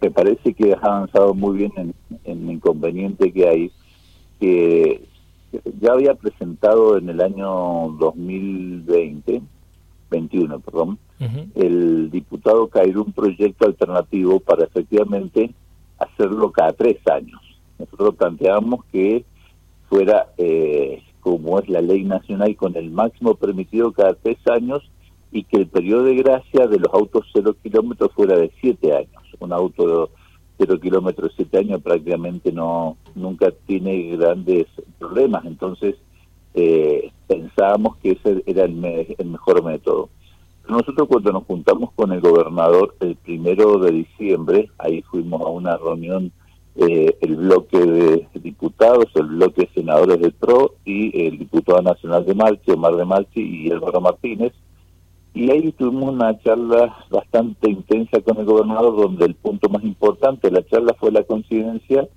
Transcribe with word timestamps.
me 0.00 0.10
parece 0.10 0.54
que 0.54 0.72
has 0.72 0.82
avanzado 0.82 1.34
muy 1.34 1.58
bien 1.58 1.72
en, 1.76 1.94
en 2.24 2.48
el 2.48 2.54
inconveniente 2.54 3.32
que 3.32 3.48
hay, 3.48 3.72
que 4.40 5.02
ya 5.80 5.92
había 5.92 6.14
presentado 6.14 6.98
en 6.98 7.08
el 7.08 7.20
año 7.20 7.96
2020, 7.98 9.42
21, 10.10 10.60
perdón, 10.60 10.98
el 11.54 12.10
diputado 12.10 12.68
Cairo 12.68 13.02
un 13.02 13.12
proyecto 13.12 13.66
alternativo 13.66 14.40
para 14.40 14.64
efectivamente 14.64 15.54
hacerlo 15.98 16.52
cada 16.52 16.72
tres 16.72 16.96
años. 17.10 17.40
Nosotros 17.78 18.14
planteábamos 18.16 18.84
que 18.92 19.24
fuera 19.88 20.28
eh, 20.36 21.02
como 21.20 21.58
es 21.58 21.68
la 21.68 21.80
ley 21.80 22.04
nacional 22.04 22.54
con 22.56 22.76
el 22.76 22.90
máximo 22.90 23.34
permitido 23.34 23.92
cada 23.92 24.14
tres 24.14 24.38
años 24.48 24.90
y 25.32 25.44
que 25.44 25.56
el 25.56 25.66
periodo 25.66 26.04
de 26.04 26.16
gracia 26.16 26.66
de 26.66 26.78
los 26.78 26.92
autos 26.92 27.26
cero 27.32 27.56
kilómetros 27.62 28.12
fuera 28.12 28.36
de 28.36 28.52
siete 28.60 28.94
años. 28.94 29.13
Un 29.40 29.52
auto 29.52 30.10
cero 30.58 30.78
kilómetros 30.80 31.32
siete 31.36 31.58
años 31.58 31.82
prácticamente 31.82 32.52
no 32.52 32.96
nunca 33.14 33.50
tiene 33.66 34.16
grandes 34.16 34.66
problemas. 34.98 35.44
Entonces 35.44 35.96
eh, 36.54 37.10
pensábamos 37.26 37.96
que 37.96 38.12
ese 38.12 38.42
era 38.46 38.64
el, 38.64 38.84
el 39.18 39.26
mejor 39.26 39.64
método. 39.64 40.10
Nosotros 40.68 41.08
cuando 41.08 41.32
nos 41.32 41.44
juntamos 41.44 41.90
con 41.92 42.12
el 42.12 42.20
gobernador 42.20 42.94
el 43.00 43.16
primero 43.16 43.78
de 43.78 43.92
diciembre, 43.92 44.70
ahí 44.78 45.02
fuimos 45.02 45.42
a 45.42 45.48
una 45.48 45.76
reunión 45.76 46.32
eh, 46.76 47.16
el 47.20 47.36
bloque 47.36 47.78
de 47.78 48.26
diputados, 48.40 49.06
el 49.14 49.26
bloque 49.26 49.62
de 49.62 49.74
senadores 49.74 50.20
del 50.20 50.32
PRO 50.32 50.74
y 50.84 51.26
el 51.26 51.38
diputado 51.38 51.82
nacional 51.82 52.24
de 52.24 52.34
Malchi, 52.34 52.72
Omar 52.72 52.96
de 52.96 53.04
Malchi 53.04 53.40
y 53.40 53.70
Álvaro 53.70 54.00
Martínez. 54.00 54.52
Y 55.34 55.50
ahí 55.50 55.72
tuvimos 55.72 56.14
una 56.14 56.38
charla 56.40 56.96
bastante 57.10 57.68
intensa 57.68 58.20
con 58.20 58.38
el 58.38 58.44
gobernador, 58.44 58.96
donde 58.96 59.26
el 59.26 59.34
punto 59.34 59.68
más 59.68 59.82
importante 59.82 60.48
de 60.48 60.54
la 60.54 60.66
charla 60.66 60.94
fue 60.98 61.10
la 61.10 61.24
coincidencia 61.24 62.08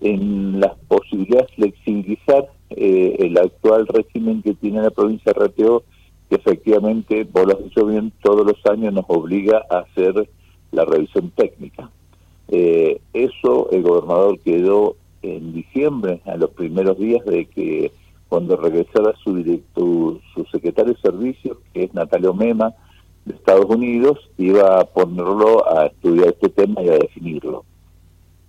en 0.00 0.58
las 0.60 0.72
posibilidades 0.88 1.46
de 1.50 1.54
flexibilizar 1.54 2.50
eh, 2.70 3.16
el 3.20 3.38
actual 3.38 3.86
régimen 3.86 4.42
que 4.42 4.54
tiene 4.54 4.82
la 4.82 4.90
provincia 4.90 5.32
de 5.32 5.40
Rateo, 5.40 5.84
que 6.28 6.36
efectivamente, 6.36 7.24
vos 7.24 7.46
lo 7.46 7.52
has 7.52 7.64
dicho 7.64 7.86
bien, 7.86 8.12
todos 8.20 8.44
los 8.44 8.66
años 8.66 8.92
nos 8.92 9.04
obliga 9.08 9.62
a 9.70 9.78
hacer 9.78 10.28
la 10.72 10.84
revisión 10.84 11.30
técnica. 11.30 11.88
Eh, 12.48 13.00
eso 13.12 13.70
el 13.70 13.82
gobernador 13.82 14.40
quedó 14.40 14.96
en 15.22 15.52
diciembre, 15.52 16.20
a 16.24 16.36
los 16.36 16.50
primeros 16.50 16.98
días 16.98 17.24
de 17.24 17.46
que 17.46 17.92
cuando 18.28 18.56
regresara 18.56 19.14
su, 19.22 19.36
directo, 19.36 20.20
secretario 20.56 20.94
de 20.94 21.00
servicios, 21.00 21.58
que 21.72 21.84
es 21.84 21.94
Natalio 21.94 22.34
Mema, 22.34 22.74
de 23.24 23.34
Estados 23.34 23.66
Unidos, 23.66 24.18
iba 24.38 24.80
a 24.80 24.84
ponerlo 24.84 25.68
a 25.68 25.86
estudiar 25.86 26.28
este 26.28 26.48
tema 26.48 26.82
y 26.82 26.88
a 26.88 26.98
definirlo. 26.98 27.64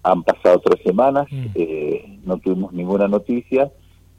Han 0.03 0.23
pasado 0.23 0.61
tres 0.63 0.81
semanas, 0.83 1.28
mm. 1.31 1.45
eh, 1.55 2.19
no 2.25 2.38
tuvimos 2.38 2.73
ninguna 2.73 3.08
noticia 3.08 3.72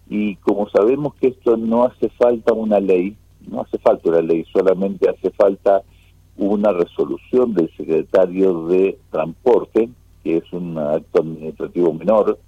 y 0.09 0.37
como 0.37 0.69
sabemos 0.71 1.15
que 1.15 1.29
esto 1.29 1.57
no 1.57 1.85
hace 1.85 2.09
falta 2.11 2.53
una 2.53 2.81
ley, 2.81 3.17
no 3.47 3.63
hace 3.63 3.79
falta 3.79 4.11
una 4.11 4.23
ley, 4.23 4.45
solamente 4.53 5.09
hace 5.09 5.31
falta 5.31 5.83
una 6.37 6.73
resolución 6.73 7.55
del 7.55 7.71
secretario 7.77 8.67
de 8.67 8.99
Transporte, 9.11 9.89
que 10.23 10.39
es 10.39 10.53
un 10.53 10.79
acto 10.79 11.21
administrativo 11.21 11.93
menor 11.93 12.39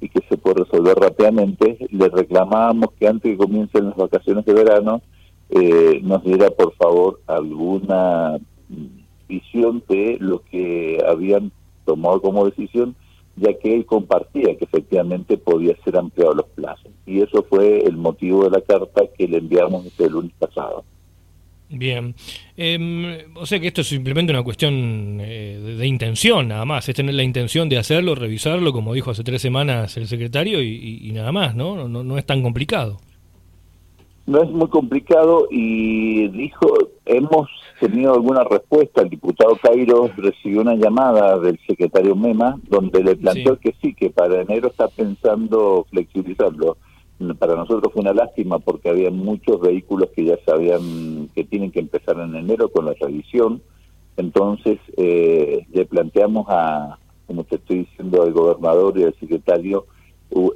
y 0.00 0.08
que 0.08 0.20
se 0.28 0.36
puede 0.36 0.64
resolver 0.64 0.96
rápidamente, 0.96 1.78
le 1.90 2.08
reclamábamos 2.08 2.92
que 2.98 3.06
antes 3.06 3.32
que 3.32 3.36
comiencen 3.36 3.86
las 3.86 3.96
vacaciones 3.96 4.44
de 4.44 4.54
verano 4.54 5.02
eh, 5.50 6.00
nos 6.02 6.22
diera 6.24 6.50
por 6.50 6.74
favor 6.74 7.20
alguna 7.26 8.38
visión 9.28 9.82
de 9.88 10.16
lo 10.20 10.42
que 10.42 10.98
habían 11.06 11.52
tomado 11.84 12.20
como 12.22 12.46
decisión, 12.46 12.94
ya 13.36 13.52
que 13.58 13.74
él 13.74 13.86
compartía 13.86 14.56
que 14.56 14.64
efectivamente 14.64 15.36
podía 15.38 15.76
ser 15.84 15.96
ampliado 15.96 16.34
los 16.34 16.46
plazos. 16.50 16.90
Y 17.06 17.20
eso 17.20 17.44
fue 17.48 17.80
el 17.80 17.96
motivo 17.96 18.44
de 18.44 18.50
la 18.50 18.60
carta 18.60 19.02
que 19.16 19.28
le 19.28 19.38
enviamos 19.38 19.86
el 19.98 20.12
lunes 20.12 20.32
pasado. 20.38 20.84
Bien, 21.72 22.16
eh, 22.56 23.28
o 23.36 23.46
sea 23.46 23.60
que 23.60 23.68
esto 23.68 23.82
es 23.82 23.86
simplemente 23.86 24.32
una 24.32 24.42
cuestión 24.42 25.18
eh, 25.20 25.76
de, 25.78 25.86
intención, 25.86 26.48
nada 26.48 26.64
más, 26.64 26.88
es 26.88 26.96
tener 26.96 27.14
la 27.14 27.22
intención 27.22 27.68
de 27.68 27.78
hacerlo, 27.78 28.16
revisarlo, 28.16 28.72
como 28.72 28.92
dijo 28.92 29.12
hace 29.12 29.22
tres 29.22 29.40
semanas 29.40 29.96
el 29.96 30.08
secretario, 30.08 30.60
y, 30.60 31.12
nada 31.14 31.30
más, 31.30 31.54
¿no? 31.54 31.88
¿no? 31.88 32.02
No 32.02 32.18
es 32.18 32.26
tan 32.26 32.42
complicado. 32.42 32.98
No 34.26 34.42
es 34.42 34.50
muy 34.50 34.68
complicado 34.68 35.46
y 35.48 36.26
dijo, 36.28 36.66
hemos 37.06 37.48
tenido 37.78 38.14
alguna 38.14 38.42
respuesta, 38.42 39.02
el 39.02 39.08
diputado 39.08 39.56
Cairo 39.62 40.10
recibió 40.16 40.62
una 40.62 40.74
llamada 40.74 41.38
del 41.38 41.58
secretario 41.68 42.16
Mema, 42.16 42.58
donde 42.68 43.02
le 43.02 43.14
planteó 43.14 43.58
que 43.58 43.74
sí, 43.80 43.94
que 43.94 44.10
para 44.10 44.42
enero 44.42 44.68
está 44.68 44.88
pensando 44.88 45.86
flexibilizarlo 45.90 46.76
para 47.38 47.54
nosotros 47.54 47.92
fue 47.92 48.02
una 48.02 48.14
lástima 48.14 48.58
porque 48.58 48.88
había 48.88 49.10
muchos 49.10 49.60
vehículos 49.60 50.08
que 50.14 50.24
ya 50.24 50.38
sabían 50.46 51.28
que 51.34 51.44
tienen 51.44 51.70
que 51.70 51.80
empezar 51.80 52.18
en 52.18 52.34
enero 52.34 52.70
con 52.70 52.86
la 52.86 52.94
revisión. 52.94 53.62
Entonces 54.16 54.78
eh, 54.96 55.66
le 55.72 55.84
planteamos 55.84 56.46
a, 56.48 56.98
como 57.26 57.44
te 57.44 57.56
estoy 57.56 57.80
diciendo, 57.80 58.22
al 58.22 58.32
gobernador 58.32 58.98
y 58.98 59.04
al 59.04 59.14
secretario 59.20 59.86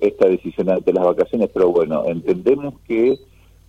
esta 0.00 0.28
decisión 0.28 0.70
ante 0.70 0.92
las 0.92 1.04
vacaciones, 1.04 1.50
pero 1.52 1.70
bueno, 1.70 2.04
entendemos 2.06 2.74
que 2.86 3.18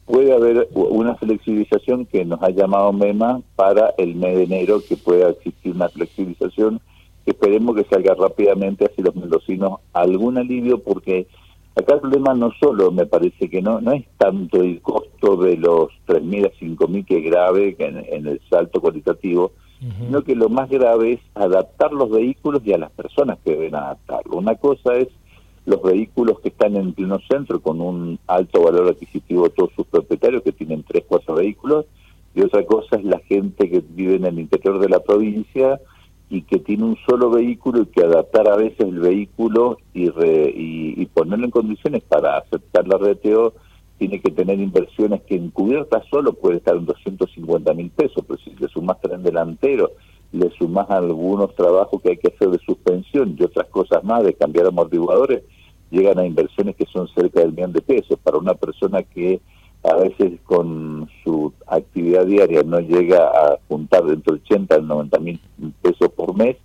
puede 0.06 0.34
haber 0.34 0.70
una 0.74 1.16
flexibilización 1.16 2.06
que 2.06 2.24
nos 2.26 2.42
ha 2.44 2.50
llamado 2.52 2.94
MEMA 2.94 3.42
para 3.56 3.94
el 3.98 4.16
mes 4.16 4.38
de 4.38 4.44
enero, 4.44 4.82
que 4.88 4.98
pueda 4.98 5.30
existir 5.30 5.74
una 5.74 5.90
flexibilización. 5.90 6.80
Esperemos 7.26 7.76
que 7.76 7.86
salga 7.86 8.14
rápidamente 8.14 8.86
hacia 8.86 9.04
los 9.04 9.16
mendocinos 9.16 9.80
algún 9.94 10.38
alivio 10.38 10.78
porque 10.78 11.28
Acá 11.76 11.96
el 11.96 12.00
problema 12.00 12.34
no 12.34 12.52
solo, 12.58 12.92
me 12.92 13.06
parece 13.06 13.50
que 13.50 13.62
no 13.62 13.82
no 13.82 13.92
es 13.92 14.06
tanto 14.18 14.62
el 14.62 14.82
costo 14.82 15.36
de 15.36 15.58
los 15.58 15.90
3.000 16.08 16.46
a 16.46 16.52
5.000 16.54 17.06
que 17.06 17.18
es 17.18 17.24
grave 17.26 17.76
en, 17.80 18.28
el 18.28 18.42
salto 18.50 18.80
cualitativo, 18.80 19.52
sino 20.00 20.24
que 20.24 20.36
lo 20.36 20.48
más 20.48 20.70
grave 20.70 21.14
es 21.14 21.20
adaptar 21.36 21.92
los 21.92 22.10
vehículos 22.10 22.62
y 22.66 22.72
a 22.72 22.78
las 22.78 22.92
personas 22.92 23.40
que 23.44 23.52
deben 23.52 23.76
adaptarlo. 23.76 24.38
Una 24.38 24.56
cosa 24.56 24.96
es 24.96 25.10
los 25.66 25.82
vehículos 25.82 26.40
que 26.40 26.50
están 26.50 26.78
en 26.78 26.94
pleno 26.94 27.20
centro 27.30 27.60
con 27.60 27.82
un 27.82 28.20
alto 28.28 28.64
valor 28.64 28.88
adquisitivo 28.88 29.50
todos 29.50 29.72
sus 29.76 29.86
propietarios 29.88 30.44
que 30.44 30.54
tienen 30.54 30.84
3, 30.84 31.04
4 31.08 31.36
vehículos, 31.36 31.86
y 32.34 32.42
otra 32.42 32.66
cosa 32.66 32.96
es 32.96 33.04
la 33.04 33.20
gente 33.20 33.70
que 33.70 33.84
vive 33.86 34.16
en 34.16 34.26
el 34.26 34.40
interior 34.40 34.80
de 34.80 34.90
la 34.90 35.00
provincia, 35.00 35.80
y 36.30 36.42
que 36.42 36.60
tiene 36.60 36.84
un 36.84 36.98
solo 37.08 37.30
vehículo 37.30 37.84
y 37.84 37.86
que 37.88 38.04
adaptar 38.04 38.50
a 38.50 38.56
veces 38.56 38.80
el 38.80 39.00
vehículo 39.00 39.78
y, 39.94 40.10
y, 40.10 41.06
ponerlo 41.08 41.46
en 41.46 41.52
condiciones 41.52 42.04
para 42.04 42.38
aceptar 42.38 42.88
la 42.88 42.98
RTO 42.98 43.54
tiene 43.98 44.20
que 44.20 44.32
tener 44.32 44.60
inversiones 44.60 45.22
que 45.24 45.36
en 45.36 45.52
cubierta 45.52 46.04
solo 46.10 46.34
puede 46.34 46.58
estar 46.58 46.76
en 46.76 46.86
250 46.86 47.74
mil 47.74 47.90
pesos, 47.92 48.24
pero 48.28 48.40
si 48.40 48.54
le 48.56 48.68
sumas 48.68 49.00
tren 49.00 49.24
delantero, 49.24 49.92
le 50.32 50.50
sumas 50.58 50.90
algunos 50.90 51.56
trabajos 51.56 52.02
que 52.02 52.10
hay 52.10 52.18
que 52.18 52.34
hacer 52.34 52.50
de 52.50 52.60
suspensión 52.60 53.36
y 53.40 53.44
otras 53.44 53.70
cosas 53.70 54.04
más, 54.04 54.24
de 54.24 54.34
cambiar 54.34 54.68
amortiguadores, 54.68 55.44
llegan 55.92 56.20
a 56.20 56.26
inversiones 56.26 56.76
que 56.76 56.86
son 56.92 57.08
cerca 57.10 57.40
del 57.40 57.54
millón 57.54 57.72
de 57.72 57.82
pesos. 57.82 58.20
Para 58.22 58.38
una 58.38 58.54
persona 58.56 59.04
que 59.04 59.40
a 59.90 59.96
veces 59.96 60.40
con 60.44 61.08
su 61.24 61.54
actividad 61.68 62.26
diaria 62.26 62.64
no 62.64 62.80
llega 62.80 63.28
a 63.28 63.58
juntar 63.68 64.04
dentro 64.06 64.34
del 64.34 64.42
80 64.44 64.76
al 64.76 64.88
90 64.88 65.20
mil 65.20 65.40
pesos 65.82 66.10
por 66.16 66.36
mes, 66.36 66.58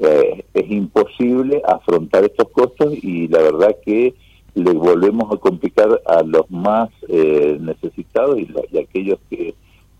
eh, 0.00 0.44
es 0.52 0.70
imposible 0.70 1.62
afrontar 1.66 2.24
estos 2.24 2.48
costos 2.50 2.92
y 3.02 3.28
la 3.28 3.38
verdad 3.42 3.76
que 3.84 4.14
le 4.54 4.72
volvemos 4.72 5.32
a 5.32 5.36
complicar 5.36 6.00
a 6.06 6.22
los 6.22 6.50
más 6.50 6.90
eh, 7.08 7.58
necesitados 7.60 8.38
y, 8.38 8.48
y, 8.72 8.78
aquellos 8.78 9.18
que 9.30 9.54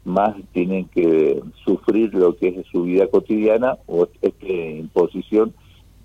más 0.04 0.34
tienen 0.52 0.86
que 0.86 1.40
sufrir 1.64 2.14
lo 2.14 2.36
que 2.36 2.48
es 2.48 2.66
su 2.70 2.82
vida 2.82 3.06
cotidiana 3.06 3.78
o 3.86 4.06
esta 4.20 4.46
imposición 4.46 5.54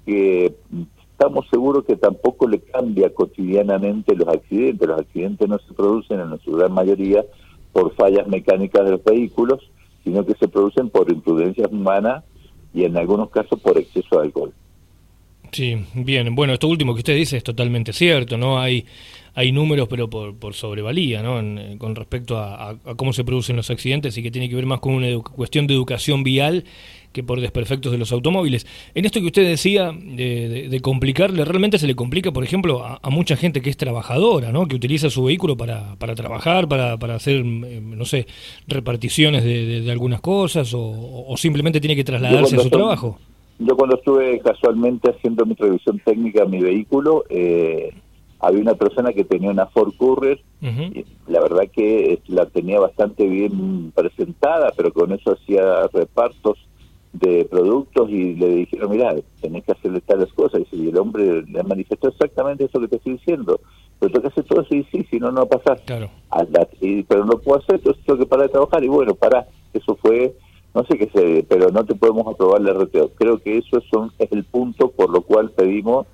que 0.05 0.53
estamos 1.19 1.45
seguros 1.49 1.83
que 1.83 1.97
tampoco 1.97 2.47
le 2.47 2.61
cambia 2.61 3.13
cotidianamente 3.13 4.15
los 4.15 4.29
accidentes. 4.29 4.87
Los 4.87 5.01
accidentes 5.01 5.49
no 5.49 5.59
se 5.59 5.73
producen 5.73 6.21
en 6.21 6.39
su 6.39 6.51
gran 6.51 6.71
mayoría 6.71 7.25
por 7.73 7.93
fallas 7.95 8.25
mecánicas 8.27 8.85
de 8.85 8.91
los 8.91 9.03
vehículos, 9.03 9.59
sino 10.05 10.25
que 10.25 10.33
se 10.35 10.47
producen 10.47 10.89
por 10.89 11.11
imprudencias 11.11 11.69
humanas 11.69 12.23
y 12.73 12.85
en 12.85 12.95
algunos 12.95 13.29
casos 13.31 13.59
por 13.59 13.77
exceso 13.77 14.15
de 14.15 14.27
alcohol. 14.27 14.53
Sí, 15.51 15.83
bien. 15.93 16.33
Bueno, 16.35 16.53
esto 16.53 16.69
último 16.69 16.93
que 16.93 16.99
usted 16.99 17.15
dice 17.15 17.35
es 17.35 17.43
totalmente 17.43 17.91
cierto, 17.91 18.37
¿no? 18.37 18.59
Hay, 18.59 18.85
hay 19.33 19.51
números, 19.51 19.89
pero 19.89 20.09
por, 20.09 20.35
por 20.35 20.53
sobrevalía, 20.53 21.21
¿no? 21.21 21.35
con 21.77 21.95
respecto 21.95 22.37
a, 22.37 22.77
cómo 22.95 23.11
se 23.11 23.25
producen 23.25 23.57
los 23.57 23.69
accidentes 23.69 24.17
y 24.17 24.23
que 24.23 24.31
tiene 24.31 24.47
que 24.47 24.55
ver 24.55 24.65
más 24.65 24.79
con 24.79 24.93
una 24.93 25.07
cuestión 25.21 25.67
de 25.67 25.73
educación 25.73 26.23
vial 26.23 26.63
que 27.11 27.23
por 27.23 27.41
desperfectos 27.41 27.91
de 27.91 27.97
los 27.97 28.11
automóviles. 28.11 28.67
En 28.93 29.05
esto 29.05 29.19
que 29.19 29.27
usted 29.27 29.47
decía 29.47 29.91
de, 29.91 30.79
complicarle, 30.81 31.43
realmente 31.45 31.77
se 31.77 31.87
le 31.87 31.95
complica, 31.95 32.31
por 32.31 32.43
ejemplo, 32.43 32.83
a, 32.83 33.09
mucha 33.09 33.35
gente 33.35 33.61
que 33.61 33.69
es 33.69 33.77
trabajadora, 33.77 34.51
¿no? 34.51 34.67
que 34.67 34.75
utiliza 34.75 35.09
su 35.09 35.23
vehículo 35.23 35.57
para, 35.57 35.95
para 35.95 36.15
trabajar, 36.15 36.67
para, 36.67 36.97
para 36.97 37.15
hacer, 37.15 37.43
mm, 37.43 37.97
no 37.97 38.05
sé, 38.05 38.27
reparticiones 38.67 39.43
de, 39.43 39.89
algunas 39.89 40.21
cosas 40.21 40.71
o, 40.75 41.33
simplemente 41.37 41.79
tiene 41.79 41.95
que 41.95 42.03
trasladarse 42.03 42.55
a 42.55 42.59
su 42.59 42.69
trabajo. 42.69 43.17
Yo 43.57 43.75
cuando 43.75 43.97
estuve 43.97 44.39
casualmente 44.39 45.09
haciendo 45.09 45.45
mi 45.45 45.55
revisión 45.55 45.99
técnica 46.05 46.43
a 46.43 46.45
mi 46.45 46.59
vehículo, 46.59 47.25
eh, 47.29 47.93
había 48.39 48.61
una 48.61 48.75
persona 48.75 49.11
que 49.11 49.25
tenía 49.25 49.49
una 49.49 49.65
Ford 49.67 49.93
Courier, 49.97 50.39
y 50.61 51.05
la 51.27 51.41
verdad 51.41 51.63
que 51.73 52.21
la 52.27 52.45
tenía 52.45 52.79
bastante 52.79 53.25
bien 53.25 53.91
presentada, 53.91 54.71
pero 54.75 54.93
con 54.93 55.11
eso 55.11 55.33
hacía 55.33 55.87
repartos 55.93 56.57
de 57.13 57.45
productos 57.45 58.09
y 58.09 58.35
le 58.35 58.47
dijeron, 58.49 58.91
mira, 58.91 59.15
tenés 59.41 59.63
que 59.63 59.71
hacerle 59.71 60.01
tales 60.01 60.31
cosas. 60.33 60.61
Y 60.71 60.89
el 60.89 60.97
hombre 60.97 61.43
le 61.43 61.63
manifestó 61.63 62.09
exactamente 62.09 62.65
eso 62.65 62.79
que 62.79 62.87
te 62.87 62.97
estoy 62.97 63.13
diciendo. 63.13 63.59
Pero 63.99 64.11
tengo 64.11 64.21
que 64.23 64.31
hacer 64.31 64.43
todo 64.45 64.61
eso 64.61 64.75
y 64.75 64.83
sí, 64.85 65.05
si 65.09 65.19
no, 65.19 65.31
no 65.31 65.41
va 65.41 65.43
a 65.43 65.59
pasar. 65.59 65.81
Claro. 65.85 66.09
pero 67.07 67.25
no 67.25 67.39
puedo 67.39 67.59
hacer, 67.59 67.75
entonces 67.75 68.03
tengo 68.05 68.19
que 68.19 68.25
parar 68.25 68.47
de 68.47 68.53
trabajar. 68.53 68.83
Y 68.83 68.87
bueno, 68.87 69.15
para, 69.15 69.47
eso 69.73 69.97
fue, 70.01 70.35
no 70.73 70.83
sé 70.85 70.97
qué 70.97 71.09
sé, 71.13 71.45
pero 71.49 71.69
no 71.69 71.83
te 71.83 71.95
podemos 71.95 72.27
aprobar 72.27 72.61
el 72.61 72.73
RTO. 72.73 73.09
Creo 73.15 73.39
que 73.39 73.57
eso 73.57 73.81
es 74.19 74.31
el 74.31 74.43
punto 74.45 74.91
por 74.91 75.09
lo 75.09 75.21
cual 75.21 75.51
pedimos 75.51 76.07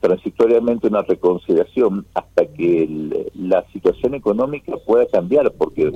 transitoriamente 0.00 0.86
una 0.86 1.02
reconciliación 1.02 2.06
hasta 2.14 2.46
que 2.46 2.88
la 3.34 3.64
situación 3.72 4.14
económica 4.14 4.76
pueda 4.86 5.06
cambiar, 5.06 5.52
porque 5.52 5.92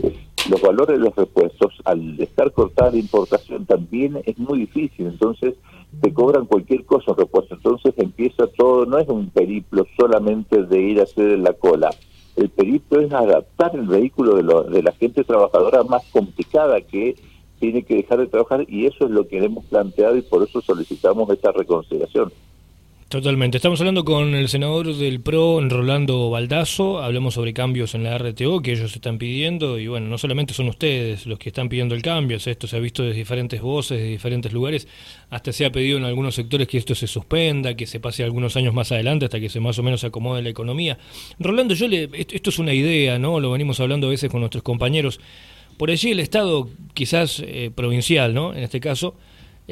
los 0.50 0.60
valores 0.60 0.98
de 0.98 1.04
los 1.04 1.14
repuestos, 1.14 1.74
al 1.84 2.18
estar 2.20 2.52
cortada 2.52 2.90
la 2.90 2.98
importación, 2.98 3.66
también 3.66 4.20
es 4.24 4.38
muy 4.38 4.60
difícil. 4.60 5.06
Entonces, 5.06 5.54
te 6.00 6.12
cobran 6.12 6.46
cualquier 6.46 6.84
cosa 6.84 7.12
en 7.12 7.18
repuesto. 7.18 7.54
Entonces, 7.54 7.94
empieza 7.96 8.46
todo, 8.46 8.86
no 8.86 8.98
es 8.98 9.08
un 9.08 9.30
periplo 9.30 9.86
solamente 9.96 10.62
de 10.64 10.80
ir 10.80 11.00
a 11.00 11.04
hacer 11.04 11.38
la 11.38 11.52
cola. 11.52 11.90
El 12.36 12.48
periplo 12.48 13.00
es 13.00 13.12
adaptar 13.12 13.74
el 13.74 13.86
vehículo 13.86 14.36
de, 14.36 14.70
de 14.70 14.82
la 14.82 14.92
gente 14.92 15.22
trabajadora 15.22 15.82
más 15.84 16.02
complicada 16.10 16.80
que 16.80 17.14
tiene 17.60 17.84
que 17.84 17.96
dejar 17.96 18.18
de 18.18 18.26
trabajar 18.26 18.64
y 18.68 18.86
eso 18.86 19.04
es 19.04 19.10
lo 19.10 19.28
que 19.28 19.38
hemos 19.38 19.64
planteado 19.66 20.16
y 20.16 20.22
por 20.22 20.42
eso 20.42 20.60
solicitamos 20.60 21.30
esta 21.30 21.52
reconciliación. 21.52 22.32
Totalmente. 23.12 23.58
Estamos 23.58 23.78
hablando 23.78 24.06
con 24.06 24.34
el 24.34 24.48
senador 24.48 24.96
del 24.96 25.20
PRO, 25.20 25.60
Rolando 25.68 26.30
Baldazo. 26.30 27.02
Hablamos 27.02 27.34
sobre 27.34 27.52
cambios 27.52 27.94
en 27.94 28.04
la 28.04 28.16
RTO 28.16 28.62
que 28.62 28.72
ellos 28.72 28.94
están 28.94 29.18
pidiendo. 29.18 29.78
Y 29.78 29.86
bueno, 29.86 30.06
no 30.06 30.16
solamente 30.16 30.54
son 30.54 30.68
ustedes 30.68 31.26
los 31.26 31.38
que 31.38 31.50
están 31.50 31.68
pidiendo 31.68 31.94
el 31.94 32.00
cambio, 32.00 32.38
esto 32.38 32.66
se 32.66 32.74
ha 32.74 32.78
visto 32.80 33.02
de 33.02 33.12
diferentes 33.12 33.60
voces, 33.60 33.98
de 33.98 34.06
diferentes 34.06 34.54
lugares. 34.54 34.88
Hasta 35.28 35.52
se 35.52 35.66
ha 35.66 35.70
pedido 35.70 35.98
en 35.98 36.04
algunos 36.04 36.34
sectores 36.34 36.66
que 36.66 36.78
esto 36.78 36.94
se 36.94 37.06
suspenda, 37.06 37.74
que 37.74 37.86
se 37.86 38.00
pase 38.00 38.24
algunos 38.24 38.56
años 38.56 38.72
más 38.72 38.90
adelante 38.92 39.26
hasta 39.26 39.38
que 39.38 39.50
se 39.50 39.60
más 39.60 39.78
o 39.78 39.82
menos 39.82 40.02
acomode 40.04 40.40
la 40.40 40.48
economía. 40.48 40.96
Rolando, 41.38 41.74
yo 41.74 41.88
le, 41.88 42.08
esto 42.14 42.48
es 42.48 42.58
una 42.58 42.72
idea, 42.72 43.18
¿no? 43.18 43.40
Lo 43.40 43.50
venimos 43.50 43.78
hablando 43.80 44.06
a 44.06 44.10
veces 44.10 44.30
con 44.30 44.40
nuestros 44.40 44.62
compañeros. 44.62 45.20
Por 45.76 45.90
allí 45.90 46.12
el 46.12 46.20
Estado, 46.20 46.70
quizás 46.94 47.42
eh, 47.44 47.70
provincial, 47.74 48.32
¿no? 48.32 48.54
En 48.54 48.62
este 48.62 48.80
caso 48.80 49.16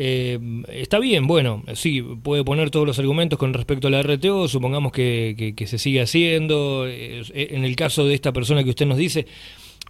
eh, 0.02 0.38
está 0.68 0.98
bien, 0.98 1.26
bueno, 1.26 1.62
sí, 1.74 2.00
puede 2.00 2.42
poner 2.42 2.70
todos 2.70 2.86
los 2.86 2.98
argumentos 2.98 3.38
con 3.38 3.52
respecto 3.52 3.88
a 3.88 3.90
la 3.90 4.02
RTO, 4.02 4.48
supongamos 4.48 4.92
que, 4.92 5.54
se 5.66 5.78
sigue 5.78 6.00
haciendo. 6.00 6.86
Eh, 6.88 7.22
en 7.34 7.64
el 7.64 7.76
caso 7.76 8.06
de 8.06 8.14
esta 8.14 8.32
persona 8.32 8.64
que 8.64 8.70
usted 8.70 8.86
nos 8.86 8.96
dice, 8.96 9.26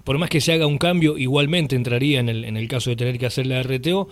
por 0.02 0.18
más 0.18 0.28
que 0.28 0.40
se 0.40 0.52
haga 0.52 0.66
un 0.66 0.78
cambio, 0.78 1.16
igualmente 1.16 1.76
entraría 1.76 2.18
en 2.18 2.28
el, 2.28 2.66
caso 2.68 2.90
de 2.90 2.96
tener 2.96 3.18
que 3.18 3.26
hacer 3.26 3.46
la 3.46 3.62
RTO. 3.62 4.08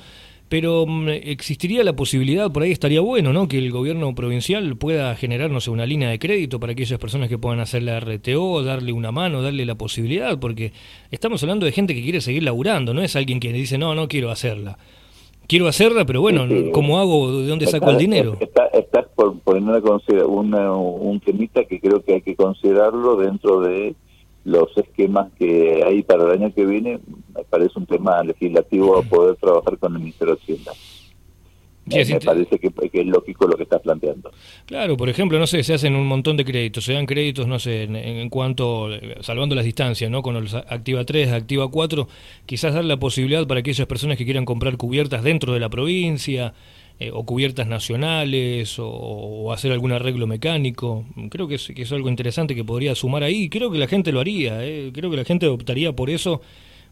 Pero 0.49 0.87
mm, 0.87 1.09
existiría 1.09 1.83
la 1.83 1.97
posibilidad, 1.97 2.53
por 2.53 2.63
ahí 2.63 2.71
estaría 2.71 3.01
bueno, 3.01 3.33
¿no? 3.33 3.49
Que 3.49 3.59
el 3.59 3.73
gobierno 3.73 4.15
provincial 4.15 4.77
pueda 4.77 5.17
generar, 5.17 5.51
no 5.51 5.61
sé, 5.61 5.71
una 5.71 5.85
línea 5.85 6.11
de 6.11 6.21
crédito 6.21 6.61
para 6.61 6.75
aquellas 6.75 7.01
personas 7.01 7.29
que 7.29 7.39
puedan 7.39 7.59
hacer 7.59 7.83
la 7.83 7.99
RTO, 7.99 8.63
darle 8.63 8.93
una 8.93 9.11
mano, 9.11 9.43
darle 9.43 9.67
la 9.67 9.75
posibilidad, 9.75 10.39
porque 10.39 10.73
estamos 11.11 11.43
hablando 11.43 11.67
de 11.67 11.73
gente 11.73 11.93
que 11.93 12.05
quiere 12.05 12.21
seguir 12.21 12.45
laburando, 12.45 12.95
no 12.95 13.03
es 13.03 13.17
alguien 13.17 13.41
que 13.41 13.53
dice, 13.53 13.79
no, 13.79 13.97
no 13.97 14.07
quiero 14.07 14.31
hacerla 14.31 14.79
quiero 15.49 15.67
hacerla, 15.67 16.05
pero 16.05 16.21
bueno, 16.21 16.47
¿cómo 16.73 16.99
hago? 17.01 17.41
¿De 17.41 17.49
dónde 17.49 17.67
saco 17.67 17.91
el 17.91 17.99
dinero? 17.99 18.37
Estás 18.73 19.07
por 19.17 19.39
poner 19.41 19.83
una, 20.27 20.73
un 20.73 21.21
temita 21.21 21.65
que 21.65 21.81
creo 21.81 22.05
que 22.05 22.15
hay 22.15 22.23
que 22.23 22.37
considerarlo 22.37 23.17
dentro 23.17 23.61
de 23.61 23.97
los 24.45 24.69
esquemas 24.77 25.31
que 25.39 25.83
hay 25.85 26.03
para 26.03 26.25
el 26.25 26.43
año 26.43 26.55
que 26.55 26.65
viene. 26.65 27.01
Me 27.35 27.43
parece 27.45 27.73
un 27.77 27.87
tema 27.87 28.23
legislativo 28.23 28.97
a 28.97 29.03
poder 29.03 29.37
trabajar 29.37 29.79
con 29.79 29.95
el 29.95 30.01
Ministerio 30.01 30.37
de 30.37 30.41
Hacienda 30.43 30.73
me, 31.89 32.21
parece 32.21 32.59
que, 32.59 32.71
es 32.93 33.07
lógico 33.07 33.47
lo 33.47 33.57
que 33.57 33.65
estás 33.65 33.81
planteando. 33.81 34.31
Claro, 34.67 34.97
por 34.97 35.09
ejemplo, 35.09 35.39
no 35.39 35.47
sé, 35.47 35.63
se 35.63 35.75
hacen 35.75 35.95
un 35.95 36.07
montón 36.07 36.37
de 36.37 36.45
créditos, 36.45 36.85
se 36.85 36.93
dan 36.93 37.07
créditos, 37.07 37.47
no 37.47 37.59
sé, 37.59 37.85
en, 37.85 38.29
cuanto, 38.31 38.89
salvando 39.21 39.55
las 39.55 39.65
distancias, 39.65 40.11
¿no? 40.11 40.23
Con 40.23 40.35
los 40.35 40.55
Activa 40.55 41.05
3, 41.05 41.33
Activa 41.33 41.69
4, 41.71 42.09
quizás 42.47 42.75
dar 42.75 42.85
la 42.85 42.99
posibilidad 42.99 43.47
para 43.47 43.61
aquellas 43.61 43.87
personas 43.87 44.17
que 44.17 44.25
quieran 44.25 44.45
comprar 44.45 44.77
cubiertas 44.77 45.23
dentro 45.23 45.53
de 45.53 45.61
la 45.61 45.69
provincia, 45.69 46.55
eh, 47.01 47.11
o 47.13 47.25
cubiertas 47.25 47.69
nacionales, 47.69 48.77
o, 48.79 49.53
hacer 49.53 49.71
algún 49.71 49.93
arreglo 49.93 50.27
mecánico. 50.27 51.05
Creo 51.31 51.47
que 51.47 51.55
es, 51.55 51.69
que 51.69 51.83
es 51.83 51.93
algo 51.93 52.09
interesante 52.09 52.57
que 52.57 52.65
podría 52.65 52.97
sumar 52.97 53.23
ahí. 53.23 53.49
Creo 53.49 53.71
que 53.71 53.79
la 53.79 53.87
gente 53.87 54.11
lo 54.11 54.19
haría, 54.19 54.65
¿eh? 54.65 54.91
creo 54.93 55.09
que 55.09 55.17
la 55.17 55.25
gente 55.25 55.47
optaría 55.47 55.93
por 55.93 56.11
eso 56.11 56.41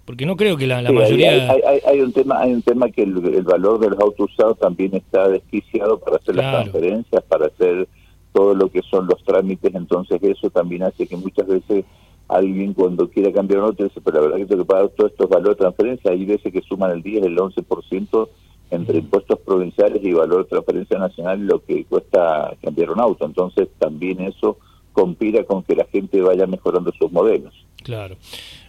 porque 0.06 0.24
no 0.24 0.36
creo 0.36 0.56
que 0.56 0.68
la, 0.68 0.80
mayoría... 0.80 1.52
Hay, 1.84 2.00
un 2.00 2.12
tema 2.12 2.40
hay 2.40 2.52
un 2.52 2.62
tema 2.62 2.88
que 2.90 3.02
el, 3.02 3.42
valor 3.42 3.80
de 3.80 3.90
los 3.90 3.98
autos 3.98 4.30
usados 4.32 4.56
también 4.58 4.94
está 4.94 5.28
desquiciado 5.28 5.98
para 5.98 6.16
hacer 6.16 6.36
las 6.36 6.52
transferencias, 6.54 7.22
para 7.24 7.46
hacer 7.46 7.88
todo 8.32 8.54
lo 8.54 8.70
que 8.70 8.82
son 8.82 9.06
los 9.06 9.22
trámites, 9.24 9.74
entonces 9.74 10.22
eso 10.22 10.48
también 10.50 10.84
hace 10.84 11.08
que 11.08 11.16
muchas 11.16 11.48
veces 11.48 11.84
alguien 12.28 12.72
cuando 12.72 13.10
quiera 13.10 13.32
cambiar 13.32 13.60
un 13.60 13.66
auto 13.66 13.82
dice, 13.82 14.00
pero 14.00 14.18
la 14.18 14.22
verdad 14.22 14.36
que 14.38 14.46
tengo 14.46 14.62
que 14.62 14.68
pagar 14.68 14.88
todos 14.90 15.10
estos 15.10 15.28
valores 15.28 15.56
de 15.56 15.62
transferencia, 15.62 16.10
hay 16.12 16.24
veces 16.24 16.52
que 16.52 16.62
suman 16.62 16.92
el 16.92 17.02
10, 17.02 17.24
el 17.24 17.36
11% 17.36 18.28
entre 18.70 18.98
impuestos 18.98 19.40
provinciales 19.40 20.04
y 20.04 20.12
valor 20.12 20.44
de 20.44 20.50
transferencia 20.50 20.98
nacional 20.98 21.46
lo 21.46 21.64
que 21.64 21.84
cuesta 21.84 22.54
cambiar 22.62 22.90
un 22.90 23.00
auto, 23.00 23.24
entonces 23.24 23.68
también 23.78 24.20
eso 24.20 24.58
compira 24.92 25.42
con 25.44 25.62
que 25.64 25.74
la 25.74 25.84
gente 25.86 26.20
vaya 26.20 26.46
mejorando 26.46 26.92
sus 26.98 27.10
modelos. 27.10 27.52
Claro. 27.82 28.16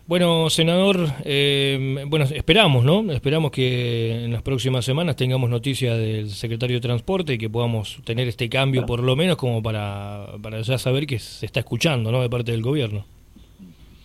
Bueno, 0.08 0.50
senador, 0.50 1.00
eh, 1.26 2.06
bueno, 2.08 2.24
esperamos, 2.34 2.86
¿no? 2.86 3.12
Esperamos 3.12 3.52
que 3.52 4.24
en 4.24 4.32
las 4.32 4.42
próximas 4.42 4.86
semanas 4.86 5.18
tengamos 5.18 5.50
noticias 5.50 5.98
del 5.98 6.30
secretario 6.30 6.78
de 6.78 6.82
Transporte 6.82 7.34
y 7.34 7.38
que 7.38 7.50
podamos 7.50 8.00
tener 8.06 8.26
este 8.30 8.48
cambio, 8.48 8.86
por 8.86 9.04
lo 9.04 9.18
menos 9.18 9.36
como 9.36 9.62
para, 9.62 10.28
para 10.42 10.62
ya 10.62 10.78
saber 10.78 11.06
que 11.06 11.20
se 11.20 11.46
está 11.46 11.60
escuchando, 11.60 12.10
¿no? 12.10 12.22
De 12.22 12.30
parte 12.30 12.54
del 12.54 12.62
gobierno. 12.62 13.04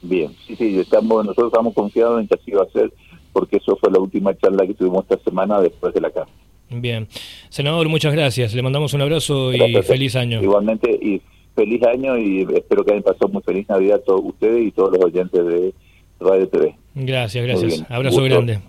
Bien, 0.03 0.35
sí, 0.45 0.57
sí, 0.57 0.81
estamos, 0.81 1.25
nosotros 1.25 1.53
estamos 1.53 1.73
confiados 1.73 2.21
en 2.21 2.27
que 2.27 2.35
así 2.35 2.51
va 2.51 2.65
a 2.65 2.73
ser, 2.73 2.93
porque 3.33 3.59
eso 3.59 3.77
fue 3.77 3.93
la 3.93 4.01
última 4.01 4.37
charla 4.37 4.67
que 4.67 4.75
tuvimos 4.75 5.05
esta 5.09 5.23
semana 5.23 5.61
después 5.61 5.95
de 5.95 6.01
la 6.01 6.11
casa. 6.11 6.33
Bien. 6.69 7.07
Senador, 7.49 7.89
muchas 7.89 8.13
gracias. 8.13 8.55
Le 8.55 8.63
mandamos 8.63 8.93
un 8.93 9.03
abrazo 9.03 9.55
y 9.55 9.81
feliz 9.83 10.17
año. 10.17 10.43
Igualmente, 10.43 10.91
y 10.91 11.23
feliz 11.55 11.81
año 11.85 12.19
y 12.19 12.43
espero 12.57 12.85
que 12.85 12.91
hayan 12.91 13.05
pasado 13.05 13.29
muy 13.29 13.43
feliz 13.43 13.69
Navidad 13.69 14.01
a 14.01 14.05
todos 14.05 14.23
ustedes 14.25 14.67
y 14.67 14.73
todos 14.73 14.93
los 14.93 15.05
oyentes 15.05 15.47
de 15.47 15.75
Radio 16.23 16.49
TV. 16.49 16.77
Gracias, 16.95 17.45
gracias. 17.45 17.85
Abrazo 17.91 18.23
grande. 18.23 18.61